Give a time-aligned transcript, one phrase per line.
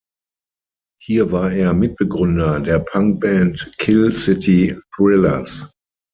[0.99, 5.71] Hier war er Mitbegründer der Punk-Band "Kill City Thrillers".